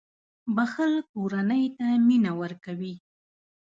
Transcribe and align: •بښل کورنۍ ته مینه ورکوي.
•بښل 0.55 0.93
کورنۍ 1.11 1.65
ته 1.77 1.85
مینه 2.07 2.31
ورکوي. 2.41 2.95